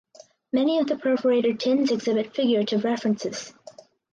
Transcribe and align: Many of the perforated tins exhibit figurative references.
Many 0.51 0.79
of 0.79 0.87
the 0.87 0.97
perforated 0.97 1.59
tins 1.59 1.91
exhibit 1.91 2.33
figurative 2.33 2.83
references. 2.85 3.53